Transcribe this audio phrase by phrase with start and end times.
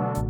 [0.00, 0.22] Welcome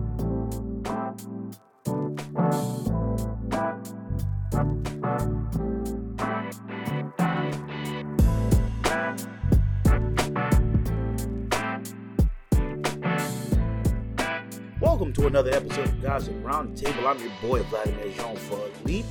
[15.13, 17.07] to another episode of Gossip Round the Table.
[17.07, 19.05] I'm your boy Vladimir Jean Philippe.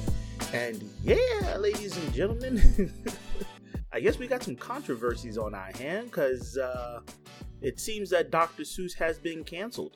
[0.51, 2.91] And yeah, ladies and gentlemen,
[3.93, 6.99] I guess we got some controversies on our hand because uh,
[7.61, 8.63] it seems that Dr.
[8.63, 9.95] Seuss has been canceled.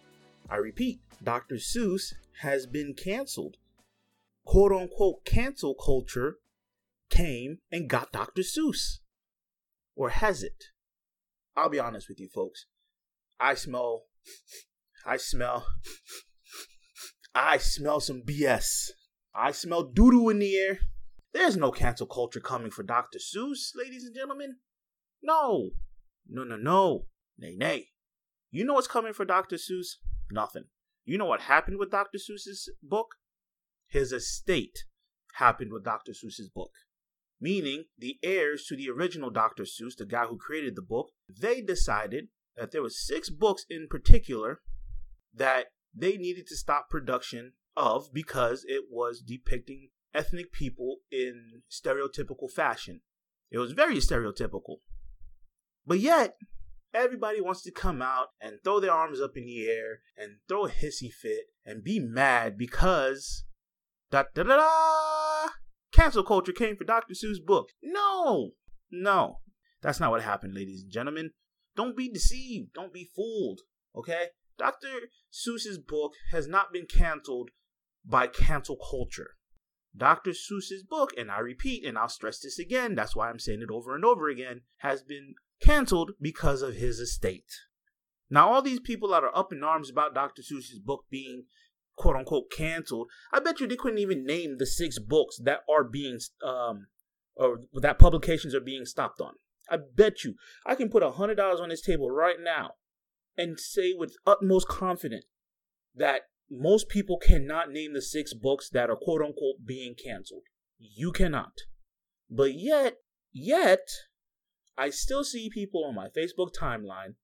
[0.49, 1.55] I repeat, Dr.
[1.55, 3.57] Seuss has been canceled.
[4.45, 6.37] Quote unquote cancel culture
[7.09, 8.41] came and got Dr.
[8.41, 8.99] Seuss.
[9.95, 10.65] Or has it?
[11.55, 12.65] I'll be honest with you folks.
[13.39, 14.05] I smell
[15.05, 15.65] I smell
[17.35, 18.91] I smell some BS.
[19.35, 20.79] I smell doo doo in the air.
[21.33, 23.17] There's no cancel culture coming for Dr.
[23.17, 24.57] Seuss, ladies and gentlemen.
[25.23, 25.71] No.
[26.27, 27.05] No, no, no.
[27.39, 27.87] Nay, nay.
[28.51, 29.55] You know what's coming for Dr.
[29.55, 29.95] Seuss?
[30.33, 30.65] Nothing.
[31.05, 32.17] You know what happened with Dr.
[32.17, 33.15] Seuss's book?
[33.87, 34.85] His estate
[35.35, 36.11] happened with Dr.
[36.11, 36.71] Seuss's book.
[37.39, 39.63] Meaning, the heirs to the original Dr.
[39.63, 43.87] Seuss, the guy who created the book, they decided that there were six books in
[43.89, 44.61] particular
[45.33, 52.49] that they needed to stop production of because it was depicting ethnic people in stereotypical
[52.51, 53.01] fashion.
[53.51, 54.77] It was very stereotypical.
[55.85, 56.37] But yet,
[56.93, 60.65] everybody wants to come out and throw their arms up in the air and throw
[60.65, 63.45] a hissy fit and be mad because
[64.11, 65.49] da da da da
[65.91, 67.13] cancel culture came for Dr.
[67.13, 67.69] Seuss' book.
[67.81, 68.51] No,
[68.91, 69.39] no,
[69.81, 71.31] that's not what happened, ladies and gentlemen.
[71.75, 72.73] Don't be deceived.
[72.73, 73.61] Don't be fooled.
[73.95, 74.27] Okay?
[74.57, 74.87] Dr.
[75.31, 77.49] Seuss's book has not been canceled
[78.05, 79.31] by cancel culture.
[79.95, 80.31] Dr.
[80.31, 83.71] Seuss's book, and I repeat, and I'll stress this again, that's why I'm saying it
[83.71, 87.51] over and over again, has been canceled because of his estate.
[88.29, 90.41] Now, all these people that are up in arms about Dr.
[90.41, 91.45] Seuss's book being
[91.95, 95.83] quote unquote canceled, I bet you they couldn't even name the six books that are
[95.83, 96.87] being, um,
[97.35, 99.33] or that publications are being stopped on.
[99.69, 102.71] I bet you I can put a hundred dollars on this table right now
[103.37, 105.25] and say with utmost confidence
[105.95, 110.43] that most people cannot name the six books that are quote unquote being canceled.
[110.77, 111.53] You cannot.
[112.29, 112.97] But yet,
[113.31, 113.87] yet,
[114.77, 117.15] I still see people on my Facebook timeline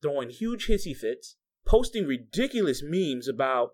[0.00, 1.36] throwing huge hissy fits,
[1.66, 3.70] posting ridiculous memes about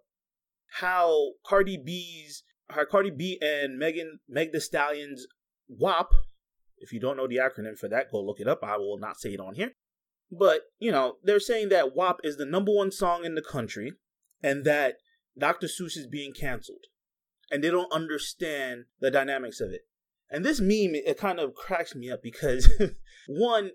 [0.80, 5.26] how Cardi B's, how Cardi B and Megan, Meg the Stallion's
[5.68, 6.10] WAP,
[6.76, 8.60] if you don't know the acronym for that, go look it up.
[8.62, 9.72] I will not say it on here.
[10.30, 13.92] But, you know, they're saying that WAP is the number one song in the country
[14.42, 14.96] and that
[15.38, 15.66] Dr.
[15.66, 16.84] Seuss is being canceled.
[17.50, 19.87] And they don't understand the dynamics of it.
[20.30, 22.68] And this meme, it kind of cracks me up because,
[23.28, 23.70] one,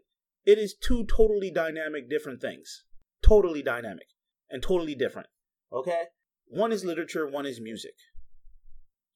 [0.46, 2.84] it is two totally dynamic different things.
[3.24, 4.08] Totally dynamic
[4.50, 5.28] and totally different.
[5.72, 6.03] Okay?
[6.47, 7.96] One is literature, one is music.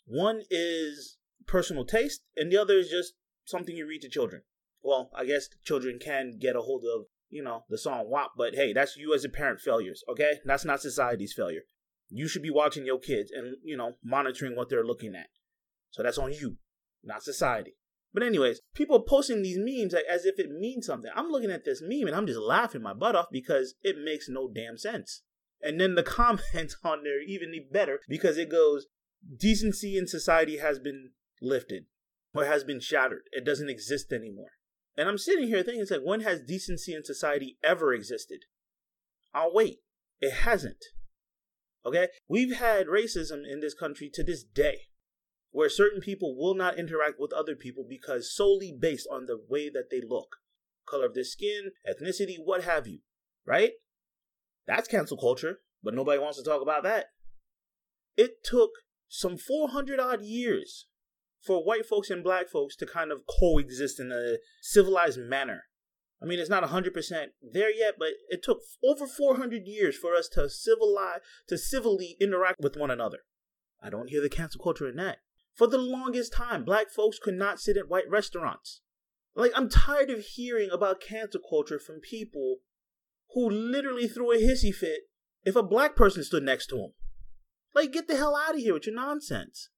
[0.06, 3.14] One is personal taste, and the other is just
[3.46, 4.44] something you read to children.
[4.82, 8.56] Well, I guess children can get a hold of you know, the song WAP, but
[8.56, 10.40] hey, that's you as a parent failures, okay?
[10.46, 11.62] That's not society's failure.
[12.10, 15.28] You should be watching your kids and, you know, monitoring what they're looking at.
[15.92, 16.58] So that's on you,
[17.08, 17.76] not society.
[18.14, 21.12] But anyways, people posting these memes like, as if it means something.
[21.16, 24.28] I'm looking at this meme and I'm just laughing my butt off because it makes
[24.30, 25.24] no damn sense.
[25.62, 28.88] And then the comments on there even better because it goes,
[29.38, 31.86] decency in society has been lifted
[32.34, 33.24] or has been shattered.
[33.32, 34.52] It doesn't exist anymore.
[34.96, 38.46] And I'm sitting here thinking, it's like, when has decency in society ever existed?
[39.34, 39.80] I'll wait.
[40.20, 40.84] It hasn't.
[41.86, 42.08] Okay?
[42.28, 44.88] We've had racism in this country to this day,
[45.52, 49.70] where certain people will not interact with other people because solely based on the way
[49.70, 50.38] that they look,
[50.88, 53.00] color of their skin, ethnicity, what have you.
[53.46, 53.72] Right?
[54.66, 57.06] That's cancel culture, but nobody wants to talk about that.
[58.18, 58.72] It took
[59.08, 60.88] some 400 odd years
[61.42, 65.64] for white folks and black folks to kind of coexist in a civilized manner.
[66.22, 70.28] I mean, it's not 100% there yet, but it took over 400 years for us
[70.30, 73.20] to civilize, to civilly interact with one another.
[73.82, 75.20] I don't hear the cancel culture in that.
[75.58, 78.82] For the longest time, black folks could not sit at white restaurants.
[79.36, 82.58] Like, I'm tired of hearing about cancel culture from people
[83.34, 85.02] who literally threw a hissy fit
[85.44, 86.94] if a black person stood next to them.
[87.74, 89.70] Like, get the hell out of here with your nonsense.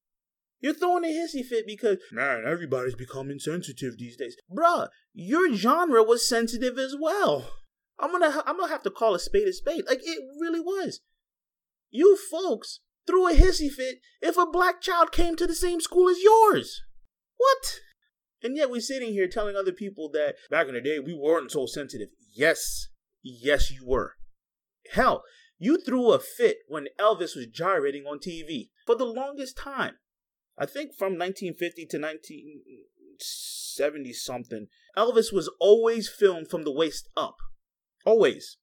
[0.60, 4.36] You're throwing a hissy fit because, man, everybody's becoming sensitive these days.
[4.54, 7.52] Bruh, your genre was sensitive as well.
[7.98, 9.86] I'm gonna, I'm gonna have to call a spade a spade.
[9.88, 11.00] Like, it really was.
[11.90, 16.10] You folks threw a hissy fit if a black child came to the same school
[16.10, 16.82] as yours.
[17.38, 17.80] What?
[18.42, 21.52] And yet we're sitting here telling other people that back in the day we weren't
[21.52, 22.10] so sensitive.
[22.36, 22.90] Yes,
[23.24, 24.16] yes, you were.
[24.94, 25.24] Hell,
[25.62, 29.96] You threw a fit when Elvis was gyrating on TV for the longest time.
[30.58, 34.68] I think from 1950 to 1970 something,
[34.98, 37.36] Elvis was always filmed from the waist up.
[38.06, 38.56] Always.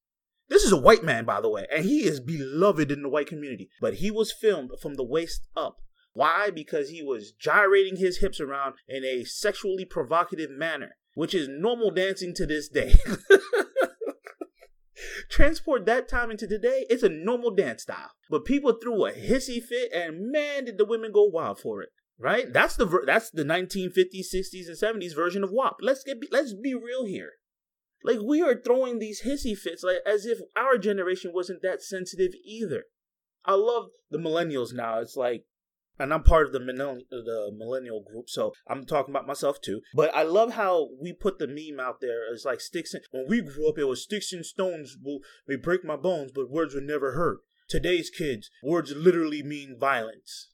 [0.48, 3.26] This is a white man, by the way, and he is beloved in the white
[3.26, 3.68] community.
[3.80, 5.78] But he was filmed from the waist up.
[6.12, 6.50] Why?
[6.50, 11.90] Because he was gyrating his hips around in a sexually provocative manner, which is normal
[11.90, 12.94] dancing to this day.
[15.28, 18.12] Transport that time into today, it's a normal dance style.
[18.30, 21.90] But people threw a hissy fit, and man, did the women go wild for it.
[22.18, 22.50] Right?
[22.50, 25.76] That's the ver- that's the 1950s, 60s, and 70s version of WAP.
[25.82, 27.32] Let's get be- let's be real here.
[28.06, 32.32] Like we are throwing these hissy fits like as if our generation wasn't that sensitive
[32.44, 32.84] either.
[33.44, 35.00] I love the millennials now.
[35.00, 35.44] It's like
[35.98, 39.80] and I'm part of the millennial, the millennial group, so I'm talking about myself too.
[39.92, 42.32] But I love how we put the meme out there.
[42.32, 45.18] It's like sticks and when we grew up, it was sticks and stones will
[45.48, 47.38] may break my bones, but words were never hurt.
[47.68, 50.50] Today's kids, words literally mean violence.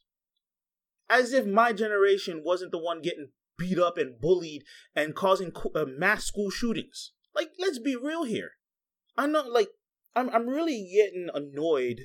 [1.11, 3.29] As if my generation wasn't the one getting
[3.59, 4.63] beat up and bullied
[4.97, 7.13] and causing uh, mass school shootings.
[7.35, 8.53] Like, let's be real here.
[9.17, 9.69] I know, like,
[10.15, 12.03] I'm I'm really getting annoyed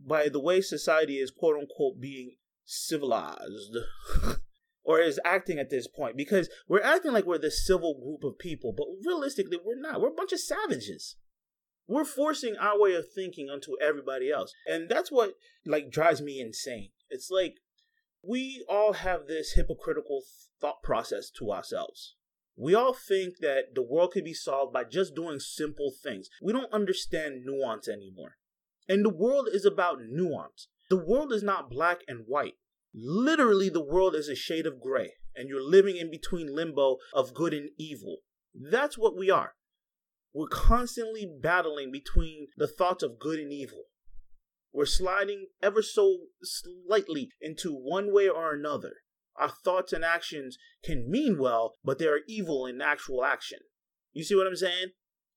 [0.00, 3.76] by the way society is quote unquote being civilized.
[4.84, 8.38] or is acting at this point because we're acting like we're this civil group of
[8.38, 10.00] people, but realistically, we're not.
[10.00, 11.16] We're a bunch of savages.
[11.86, 14.54] We're forcing our way of thinking onto everybody else.
[14.66, 15.34] And that's what
[15.66, 16.90] like drives me insane.
[17.10, 17.56] It's like
[18.22, 20.22] we all have this hypocritical
[20.60, 22.16] thought process to ourselves.
[22.56, 26.28] We all think that the world could be solved by just doing simple things.
[26.42, 28.36] We don't understand nuance anymore.
[28.88, 30.68] And the world is about nuance.
[30.90, 32.54] The world is not black and white.
[32.94, 37.32] Literally, the world is a shade of gray, and you're living in between limbo of
[37.32, 38.18] good and evil.
[38.54, 39.54] That's what we are.
[40.34, 43.84] We're constantly battling between the thoughts of good and evil.
[44.72, 48.96] We're sliding ever so slightly into one way or another.
[49.36, 53.60] Our thoughts and actions can mean well, but they are evil in actual action.
[54.12, 54.88] You see what I'm saying?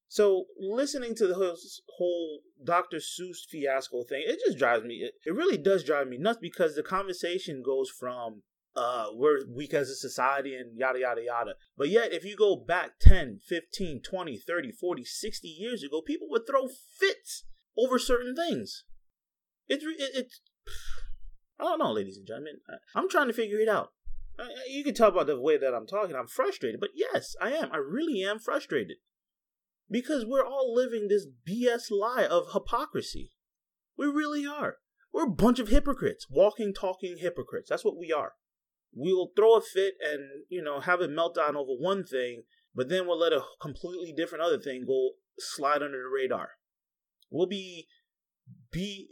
[0.08, 1.58] So listening to the
[1.98, 2.98] whole, Dr.
[2.98, 5.10] Seuss fiasco thing, it just drives me.
[5.26, 8.44] It, really does drive me nuts because the conversation goes from
[8.76, 11.54] uh, we're weak as a society and yada yada yada.
[11.78, 16.28] But yet, if you go back 10, 15, 20, 30, 40, 60 years ago, people
[16.30, 17.46] would throw fits
[17.78, 18.84] over certain things.
[19.68, 20.42] It's it, it's
[21.60, 22.58] I don't know, ladies and gentlemen.
[22.72, 23.90] Uh, I'm trying to figure it out.
[24.38, 26.80] Uh, uh, you can tell by the way that I'm talking, I'm frustrated.
[26.80, 27.70] But yes, I am.
[27.72, 28.98] I really am frustrated.
[29.90, 33.32] Because we're all living this BS lie of hypocrisy.
[33.98, 34.78] We really are.
[35.14, 37.70] We're a bunch of hypocrites, walking, talking hypocrites.
[37.70, 38.34] That's what we are.
[38.94, 42.44] We'll throw a fit and, you know, have a meltdown over one thing,
[42.74, 46.50] but then we'll let a completely different other thing go slide under the radar.
[47.30, 47.88] We'll be
[48.72, 49.08] be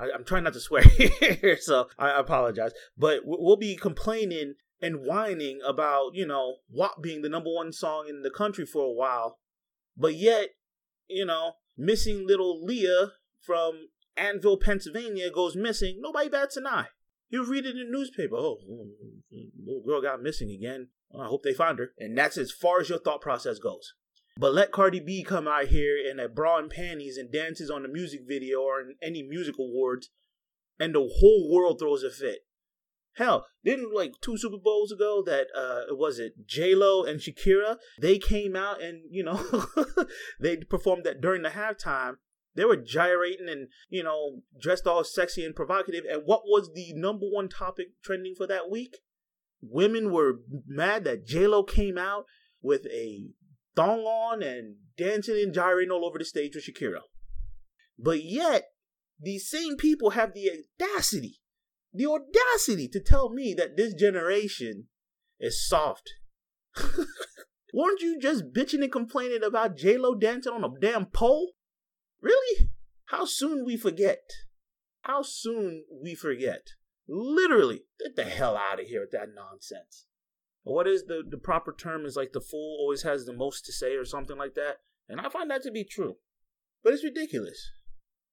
[0.00, 2.72] I, am trying not to swear here, so I apologize.
[2.96, 8.06] But we'll be complaining and whining about, you know, WAP being the number one song
[8.08, 9.38] in the country for a while.
[9.96, 10.50] But yet,
[11.08, 15.98] you know, missing little Leah from Annville, Pennsylvania goes missing.
[16.00, 16.88] Nobody bats an eye.
[17.28, 18.36] You read it in the newspaper.
[18.36, 18.58] Oh,
[19.64, 20.88] little girl got missing again.
[21.18, 21.92] I hope they find her.
[21.98, 23.94] And that's as far as your thought process goes.
[24.40, 27.84] But let Cardi B come out here in a bra and panties and dances on
[27.84, 30.08] a music video or in any music awards,
[30.78, 32.46] and the whole world throws a fit.
[33.16, 37.76] Hell, didn't like two Super Bowls ago that uh was it J Lo and Shakira?
[38.00, 39.66] They came out and you know
[40.40, 42.14] they performed that during the halftime.
[42.54, 46.04] They were gyrating and you know dressed all sexy and provocative.
[46.10, 49.00] And what was the number one topic trending for that week?
[49.60, 52.24] Women were mad that J Lo came out
[52.62, 53.32] with a
[53.74, 57.00] thong on and dancing and gyrating all over the stage with Shakira.
[57.98, 58.64] But yet,
[59.18, 61.40] these same people have the audacity,
[61.92, 64.88] the audacity to tell me that this generation
[65.38, 66.10] is soft.
[67.74, 71.52] Weren't you just bitching and complaining about J-Lo dancing on a damn pole?
[72.20, 72.70] Really?
[73.06, 74.22] How soon we forget?
[75.02, 76.62] How soon we forget?
[77.08, 80.06] Literally, get the hell out of here with that nonsense
[80.62, 83.72] what is the the proper term is like the fool always has the most to
[83.72, 84.78] say or something like that?
[85.08, 86.16] And i find that to be true.
[86.82, 87.70] But it's ridiculous.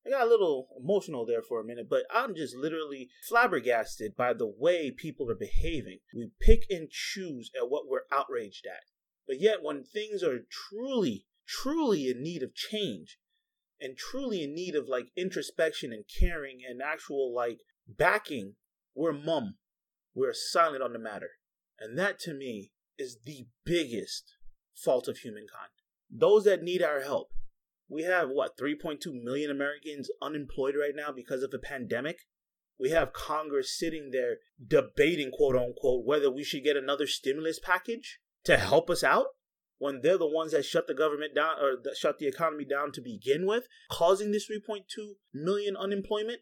[0.06, 4.34] I got a little emotional there for a minute but i'm just literally flabbergasted by
[4.34, 6.00] the way people are behaving.
[6.14, 8.84] We pick and choose at what we're outraged at.
[9.26, 13.18] But yet when things are truly truly in need of change
[13.80, 18.56] and truly in need of like introspection and caring and actual like backing
[18.94, 19.56] we're mum.
[20.14, 21.30] We're silent on the matter
[21.80, 24.36] and that to me is the biggest
[24.76, 25.70] fault of humankind.
[26.10, 27.30] Those that need our help,
[27.90, 32.20] We have what 3.2 million Americans unemployed right now because of the pandemic.
[32.80, 38.20] We have Congress sitting there debating, quote unquote, whether we should get another stimulus package
[38.44, 39.28] to help us out
[39.78, 43.02] when they're the ones that shut the government down or shut the economy down to
[43.02, 44.82] begin with, causing this 3.2
[45.34, 46.42] million unemployment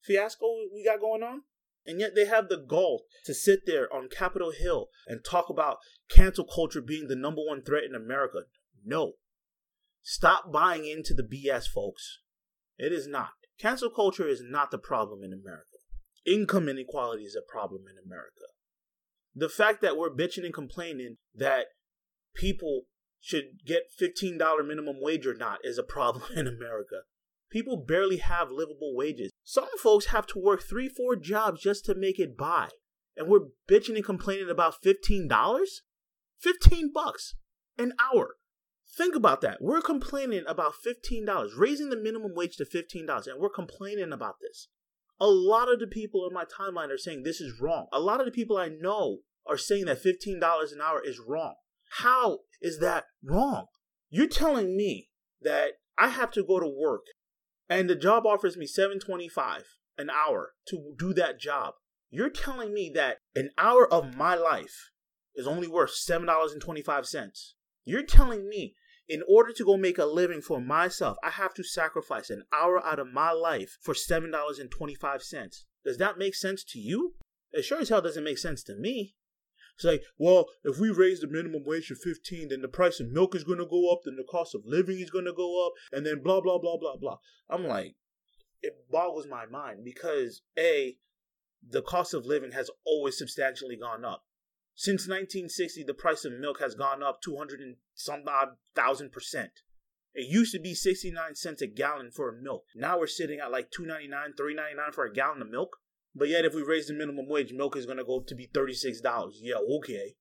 [0.00, 1.42] fiasco we got going on.
[1.86, 5.78] And yet they have the gall to sit there on Capitol Hill and talk about
[6.08, 8.44] cancel culture being the number one threat in America.
[8.84, 9.14] No.
[10.02, 12.20] Stop buying into the BS, folks.
[12.78, 13.30] It is not.
[13.58, 15.78] Cancel culture is not the problem in America.
[16.26, 18.46] Income inequality is a problem in America.
[19.34, 21.66] The fact that we're bitching and complaining that
[22.34, 22.82] people
[23.20, 27.02] should get $15 minimum wage or not is a problem in America.
[27.54, 29.30] People barely have livable wages.
[29.44, 32.70] Some folks have to work three, four jobs just to make it by.
[33.16, 35.64] And we're bitching and complaining about $15?
[36.40, 37.34] 15 bucks
[37.78, 38.34] an hour.
[38.98, 39.58] Think about that.
[39.60, 44.66] We're complaining about $15, raising the minimum wage to $15, and we're complaining about this.
[45.20, 47.86] A lot of the people in my timeline are saying this is wrong.
[47.92, 51.54] A lot of the people I know are saying that $15 an hour is wrong.
[51.98, 53.66] How is that wrong?
[54.10, 57.02] You're telling me that I have to go to work
[57.68, 59.64] and the job offers me 725
[59.96, 61.74] an hour to do that job.
[62.10, 64.90] You're telling me that an hour of my life
[65.34, 67.52] is only worth $7.25.
[67.84, 68.74] You're telling me
[69.08, 72.84] in order to go make a living for myself, I have to sacrifice an hour
[72.84, 75.64] out of my life for $7.25.
[75.84, 77.14] Does that make sense to you?
[77.52, 79.14] It sure as hell doesn't make sense to me.
[79.76, 83.10] It's like, well, if we raise the minimum wage to 15, then the price of
[83.10, 85.66] milk is going to go up, then the cost of living is going to go
[85.66, 87.18] up, and then blah, blah, blah, blah, blah.
[87.50, 87.96] I'm like,
[88.62, 90.96] it boggles my mind because A,
[91.68, 94.24] the cost of living has always substantially gone up.
[94.76, 99.60] Since 1960, the price of milk has gone up 200 and some odd thousand percent.
[100.14, 102.64] It used to be 69 cents a gallon for milk.
[102.74, 105.76] Now we're sitting at like 2.99, 3.99 for a gallon of milk.
[106.14, 108.48] But yet, if we raise the minimum wage, milk is going to go to be
[108.48, 109.32] $36.
[109.40, 110.14] Yeah, okay.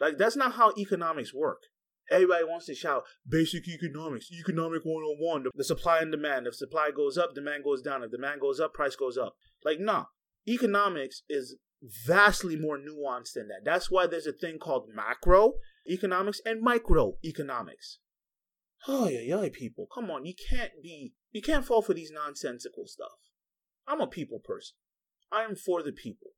[0.00, 1.58] Like, that's not how economics work.
[2.10, 6.46] Everybody wants to shout basic economics, economic 101, the, the supply and demand.
[6.46, 8.02] If supply goes up, demand goes down.
[8.02, 9.34] If demand goes up, price goes up.
[9.64, 10.06] Like, nah.
[10.48, 11.56] Economics is
[12.06, 13.62] vastly more nuanced than that.
[13.64, 15.54] That's why there's a thing called macro
[15.88, 17.98] economics and micro economics.
[18.88, 19.86] Oh yeah, yeah, people.
[19.94, 23.12] Come on, you can't be you can't fall for these nonsensical stuff.
[23.86, 24.76] I'm a people person.
[25.32, 26.32] I am for the people.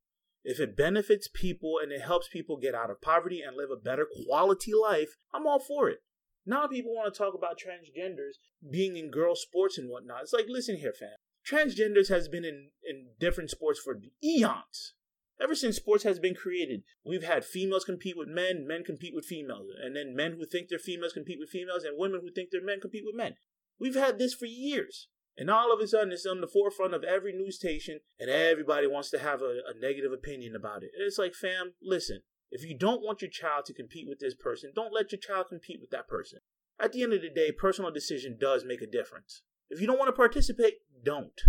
[0.45, 3.77] If it benefits people and it helps people get out of poverty and live a
[3.77, 6.01] better quality life, I'm all for it.
[6.45, 10.23] Now people want to talk about transgenders being in girl sports and whatnot.
[10.23, 11.11] It's like, listen here, fam.
[11.49, 14.95] Transgenders has been in, in different sports for eons.
[15.41, 19.25] Ever since sports has been created, we've had females compete with men, men compete with
[19.25, 22.51] females, and then men who think they're females compete with females, and women who think
[22.51, 23.35] they're men compete with men.
[23.79, 25.09] We've had this for years.
[25.37, 28.87] And all of a sudden, it's on the forefront of every news station, and everybody
[28.87, 30.91] wants to have a, a negative opinion about it.
[30.95, 32.21] And it's like, fam, listen,
[32.51, 35.47] if you don't want your child to compete with this person, don't let your child
[35.49, 36.41] compete with that person.
[36.79, 39.43] At the end of the day, personal decision does make a difference.
[39.71, 41.41] If you don't want to participate, don't.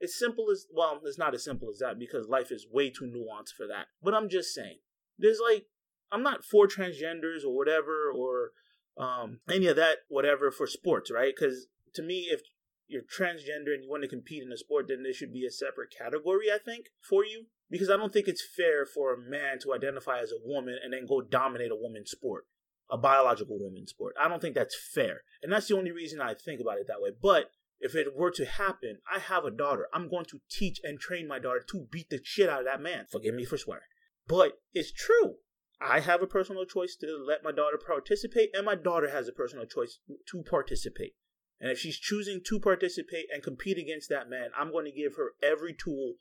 [0.00, 3.04] It's simple as, well, it's not as simple as that because life is way too
[3.04, 3.86] nuanced for that.
[4.02, 4.78] But I'm just saying,
[5.18, 5.66] there's like,
[6.10, 8.52] I'm not for transgenders or whatever or
[8.96, 11.34] um, any of that, whatever, for sports, right?
[11.36, 12.40] Because to me, if
[12.86, 15.50] you're transgender and you want to compete in a sport, then there should be a
[15.50, 17.46] separate category, I think, for you.
[17.70, 20.92] Because I don't think it's fair for a man to identify as a woman and
[20.92, 22.46] then go dominate a woman's sport,
[22.90, 24.14] a biological woman's sport.
[24.20, 25.22] I don't think that's fair.
[25.42, 27.10] And that's the only reason I think about it that way.
[27.20, 27.50] But
[27.80, 29.88] if it were to happen, I have a daughter.
[29.92, 32.82] I'm going to teach and train my daughter to beat the shit out of that
[32.82, 33.06] man.
[33.10, 33.84] Forgive me for swearing.
[34.28, 35.36] But it's true.
[35.80, 39.32] I have a personal choice to let my daughter participate, and my daughter has a
[39.32, 39.98] personal choice
[40.30, 41.14] to participate.
[41.60, 45.16] And if she's choosing to participate and compete against that man, I'm going to give
[45.16, 46.14] her every tool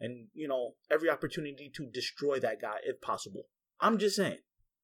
[0.00, 3.44] and, you know, every opportunity to destroy that guy if possible.
[3.80, 4.38] I'm just saying.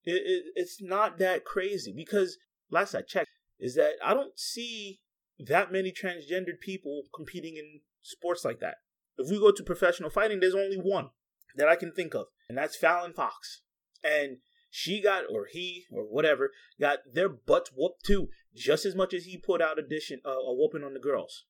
[0.04, 2.38] It, it, it's not that crazy because
[2.70, 5.00] last I checked is that I don't see
[5.38, 8.76] that many transgendered people competing in sports like that.
[9.18, 11.08] If we go to professional fighting, there's only one
[11.56, 13.62] that I can think of, and that's Fallon Fox.
[14.04, 14.38] And
[14.78, 19.25] she got or he or whatever got their butts whooped too, just as much as
[19.25, 21.47] he put out addition uh, a whooping on the girls.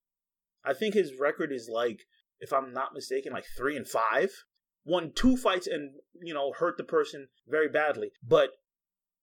[0.64, 2.02] I think his record is like,
[2.38, 4.30] if I'm not mistaken, like three and five.
[4.84, 8.50] Won two fights and you know hurt the person very badly, but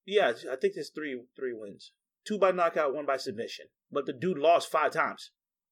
[0.06, 1.94] yeah, I think there's three three wins,
[2.28, 3.68] two by knockout, one by submission.
[3.90, 5.32] But the dude lost five times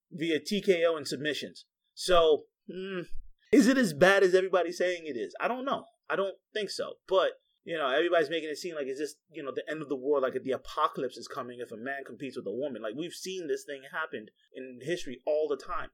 [0.10, 1.66] via TKO and submissions.
[1.94, 3.08] So, mm,
[3.52, 5.36] is it as bad as everybody's saying it is?
[5.42, 5.84] I don't know.
[6.10, 6.94] I don't think so.
[7.10, 7.32] But
[7.63, 9.96] You know, everybody's making it seem like it's just, you know, the end of the
[9.96, 12.82] world, like the apocalypse is coming if a man competes with a woman.
[12.82, 15.89] Like we've seen this thing happen in history all the time.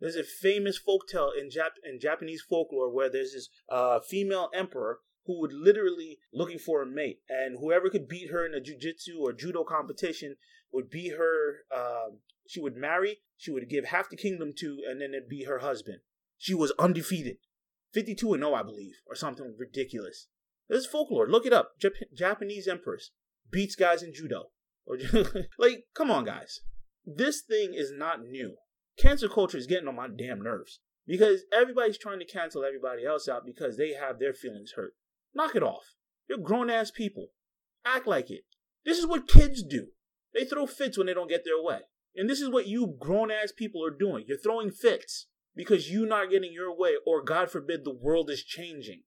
[0.00, 5.00] There's a famous folktale in Jap- in Japanese folklore where there's this uh, female emperor
[5.24, 9.18] who would literally looking for a mate, and whoever could beat her in a jujitsu
[9.20, 10.36] or judo competition
[10.72, 11.64] would be her.
[11.74, 13.18] Uh, she would marry.
[13.36, 15.98] She would give half the kingdom to, and then it'd be her husband.
[16.36, 17.38] She was undefeated,
[17.92, 20.28] fifty-two and zero, I believe, or something ridiculous.
[20.68, 21.28] This is folklore.
[21.28, 21.72] Look it up.
[21.80, 23.10] Jap- Japanese empress
[23.50, 24.50] beats guys in judo.
[25.58, 26.60] Like, come on, guys.
[27.04, 28.56] This thing is not new.
[28.98, 33.28] Cancel culture is getting on my damn nerves because everybody's trying to cancel everybody else
[33.28, 34.92] out because they have their feelings hurt.
[35.34, 35.94] Knock it off.
[36.28, 37.28] You're grown ass people.
[37.84, 38.42] Act like it.
[38.84, 39.88] This is what kids do.
[40.34, 41.80] They throw fits when they don't get their way.
[42.14, 44.24] And this is what you grown ass people are doing.
[44.26, 48.44] You're throwing fits because you're not getting your way, or God forbid, the world is
[48.44, 49.02] changing.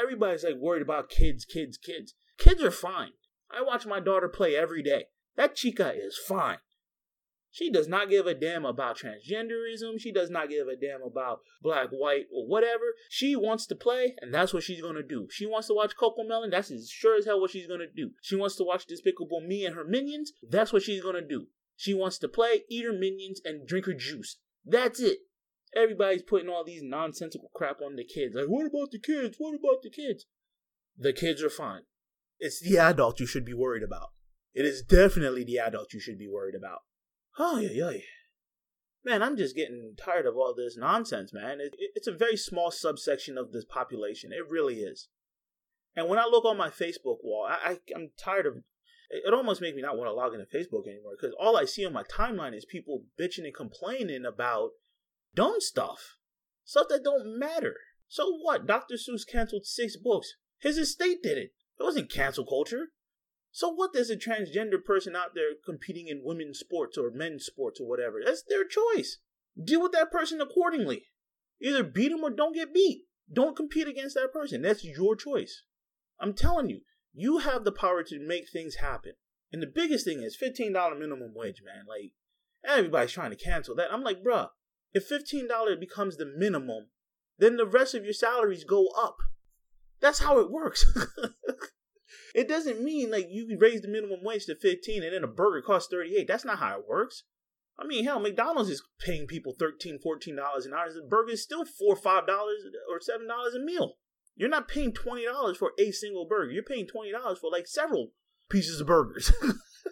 [0.00, 2.14] Everybody's like worried about kids, kids, kids.
[2.38, 3.12] Kids are fine.
[3.50, 5.06] I watch my daughter play every day.
[5.36, 6.58] That chica is fine.
[7.50, 9.98] She does not give a damn about transgenderism.
[9.98, 12.84] She does not give a damn about black, white, or whatever.
[13.08, 15.28] She wants to play, and that's what she's gonna do.
[15.30, 16.50] She wants to watch Cocomelon.
[16.50, 18.10] That's as sure as hell what she's gonna do.
[18.20, 20.32] She wants to watch Despicable Me and her minions.
[20.46, 21.46] That's what she's gonna do.
[21.74, 24.36] She wants to play, eat her minions, and drink her juice.
[24.64, 25.20] That's it.
[25.76, 28.34] Everybody's putting all these nonsensical crap on the kids.
[28.34, 29.36] Like, what about the kids?
[29.38, 30.26] What about the kids?
[30.96, 31.82] The kids are fine.
[32.38, 34.08] It's the adult you should be worried about.
[34.54, 36.80] It is definitely the adult you should be worried about.
[37.38, 38.00] Oh, yeah, yeah.
[39.04, 41.60] Man, I'm just getting tired of all this nonsense, man.
[41.60, 44.32] It, it, it's a very small subsection of this population.
[44.32, 45.08] It really is.
[45.94, 48.56] And when I look on my Facebook wall, I, I, I'm tired of
[49.10, 51.86] it almost makes me not want to log into Facebook anymore because all I see
[51.86, 54.70] on my timeline is people bitching and complaining about
[55.34, 56.16] dumb stuff,
[56.64, 57.74] stuff that don't matter.
[58.08, 58.66] So what?
[58.66, 58.94] Dr.
[58.94, 60.34] Seuss canceled six books.
[60.58, 61.52] His estate did it.
[61.78, 62.88] It wasn't cancel culture.
[63.50, 63.92] So what?
[63.92, 68.18] There's a transgender person out there competing in women's sports or men's sports or whatever.
[68.24, 69.18] That's their choice.
[69.62, 71.04] Deal with that person accordingly.
[71.60, 73.02] Either beat them or don't get beat.
[73.32, 74.62] Don't compete against that person.
[74.62, 75.62] That's your choice.
[76.20, 76.80] I'm telling you,
[77.12, 79.12] you have the power to make things happen.
[79.52, 81.84] And the biggest thing is $15 minimum wage, man.
[81.88, 82.12] Like,
[82.64, 83.92] everybody's trying to cancel that.
[83.92, 84.48] I'm like, bruh,
[84.92, 86.88] if $15 becomes the minimum,
[87.38, 89.16] then the rest of your salaries go up.
[90.00, 90.86] That's how it works.
[92.34, 95.62] it doesn't mean like you raise the minimum wage to 15 and then a burger
[95.62, 96.26] costs 38.
[96.26, 97.24] That's not how it works.
[97.78, 100.92] I mean, hell, McDonald's is paying people $13, $14 an hour.
[100.92, 103.94] The burger is still 4 $5 or $7 a meal.
[104.38, 106.52] You're not paying twenty dollars for a single burger.
[106.52, 108.12] You're paying twenty dollars for like several
[108.48, 109.32] pieces of burgers.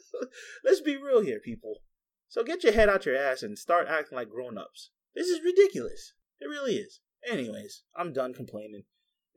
[0.64, 1.82] Let's be real here, people.
[2.28, 4.90] So get your head out your ass and start acting like grown-ups.
[5.14, 6.12] This is ridiculous.
[6.40, 7.00] It really is.
[7.28, 8.84] Anyways, I'm done complaining.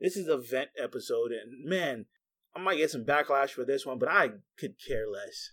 [0.00, 2.06] This is a vent episode, and man,
[2.54, 5.50] I might get some backlash for this one, but I could care less.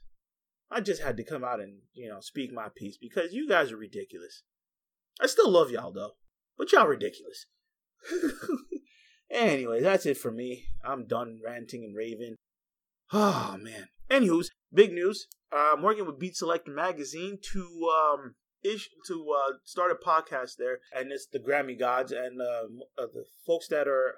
[0.70, 3.72] I just had to come out and, you know, speak my piece because you guys
[3.72, 4.44] are ridiculous.
[5.22, 6.12] I still love y'all though,
[6.58, 7.46] but y'all ridiculous.
[9.30, 10.68] Anyway, that's it for me.
[10.84, 12.36] I'm done ranting and raving.
[13.12, 13.88] Oh man.
[14.10, 15.28] Anywho's, big news.
[15.52, 20.80] Uh, working with Beat Selector Magazine to um ish to uh start a podcast there,
[20.94, 24.16] and it's the Grammy Gods and uh, uh, the folks that are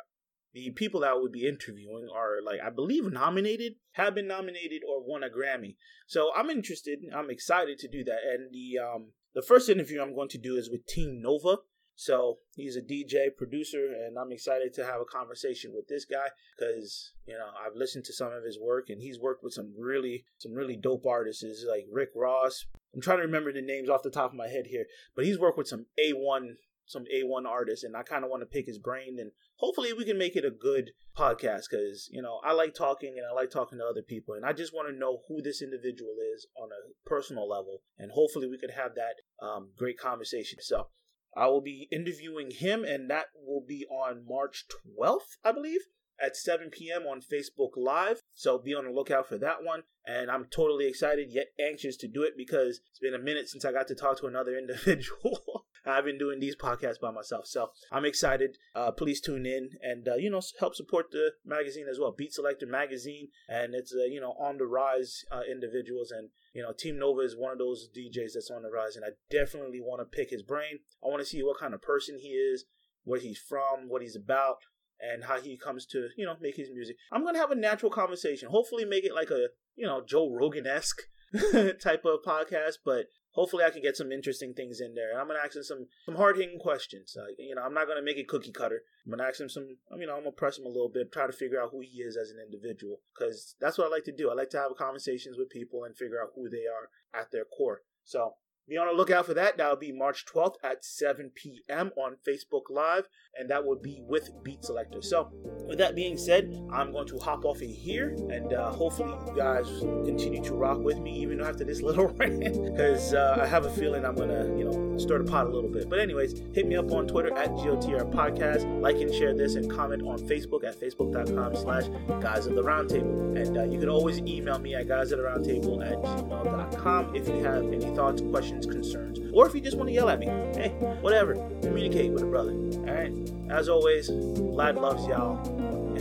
[0.53, 5.05] the people that would be interviewing are like I believe nominated, have been nominated or
[5.05, 5.75] won a Grammy.
[6.07, 6.99] So I'm interested.
[7.15, 8.19] I'm excited to do that.
[8.27, 11.57] And the um the first interview I'm going to do is with Team Nova.
[11.99, 16.29] So he's a DJ producer, and I'm excited to have a conversation with this guy
[16.57, 19.73] because you know I've listened to some of his work, and he's worked with some
[19.77, 22.65] really some really dope artists like Rick Ross.
[22.95, 25.37] I'm trying to remember the names off the top of my head here, but he's
[25.37, 28.79] worked with some A1 some A1 artists, and I kind of want to pick his
[28.79, 32.73] brain, and hopefully we can make it a good podcast because you know I like
[32.73, 35.41] talking and I like talking to other people, and I just want to know who
[35.41, 39.99] this individual is on a personal level, and hopefully we could have that um, great
[39.99, 40.59] conversation.
[40.61, 40.87] So
[41.35, 44.65] I will be interviewing him, and that will be on March
[44.99, 45.81] 12th, I believe,
[46.21, 47.03] at 7 p.m.
[47.03, 48.21] on Facebook Live.
[48.33, 49.83] So be on the lookout for that one.
[50.05, 53.63] And I'm totally excited, yet anxious to do it because it's been a minute since
[53.63, 55.58] I got to talk to another individual.
[55.85, 57.47] I've been doing these podcasts by myself.
[57.47, 58.57] So I'm excited.
[58.75, 62.13] Uh, please tune in and, uh, you know, help support the magazine as well.
[62.17, 63.29] Beat Selector Magazine.
[63.47, 66.11] And it's, uh, you know, on the rise uh, individuals.
[66.11, 68.95] And, you know, Team Nova is one of those DJs that's on the rise.
[68.95, 70.79] And I definitely want to pick his brain.
[71.03, 72.65] I want to see what kind of person he is,
[73.03, 74.57] where he's from, what he's about
[75.01, 76.97] and how he comes to you know make his music.
[77.11, 78.49] I'm gonna have a natural conversation.
[78.49, 81.01] Hopefully, make it like a you know Joe Rogan esque
[81.81, 82.79] type of podcast.
[82.83, 85.11] But hopefully I can get some interesting things in there.
[85.11, 87.15] And I'm gonna ask him some some hard hitting questions.
[87.17, 88.81] Like you know, I'm not gonna make it cookie cutter.
[89.05, 89.77] I'm gonna ask him some.
[89.91, 92.01] I mean, I'm gonna press him a little bit, try to figure out who he
[92.01, 94.29] is as an individual, because that's what I like to do.
[94.29, 96.89] I like to have conversations with people and figure out who they are
[97.19, 97.81] at their core.
[98.03, 98.35] So
[98.69, 99.57] be on the lookout for that.
[99.57, 101.91] That'll be March 12th at 7 p.m.
[101.97, 105.01] on Facebook Live, and that will be with Beat Selector.
[105.01, 105.31] So,
[105.67, 109.35] with that being said, I'm going to hop off in here, and uh, hopefully, you
[109.35, 109.67] guys
[110.05, 113.71] continue to rock with me even after this little rant, because uh, I have a
[113.71, 115.89] feeling I'm gonna, you know, stir the pot a little bit.
[115.89, 118.81] But, anyways, hit me up on Twitter at GOTR Podcast.
[118.81, 121.87] Like and share this, and comment on Facebook at facebook.com/slash
[122.21, 123.35] Guys of the Roundtable.
[123.39, 127.95] And uh, you can always email me at guys at gmail.com if you have any
[127.95, 130.69] thoughts, questions concerns, or if you just want to yell at me, hey,
[131.01, 132.51] whatever, communicate with a brother.
[132.51, 133.13] All right.
[133.49, 135.37] As always, Vlad loves y'all,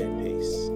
[0.00, 0.67] and peace.